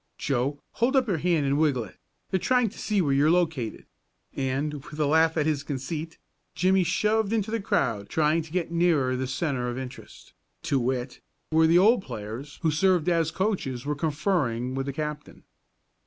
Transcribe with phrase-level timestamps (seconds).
[0.17, 1.99] Joe, hold up your hand and wriggle it
[2.31, 3.85] they're trying to see where you're located,"
[4.35, 6.17] and, with a laugh at his conceit,
[6.55, 10.33] Jimmie shoved into the crowd trying to get nearer the centre of interest
[10.63, 15.43] to wit, where the old players who served as coaches were conferring with the captain.